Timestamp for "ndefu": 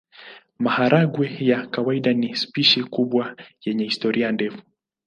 4.31-4.61